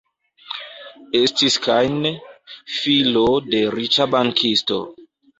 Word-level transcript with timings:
Estis 1.17 1.57
Kahn, 1.65 2.07
filo 2.77 3.25
de 3.57 3.61
riĉa 3.75 4.07
bankisto. 4.15 4.79